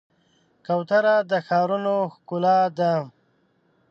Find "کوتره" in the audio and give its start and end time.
0.65-1.15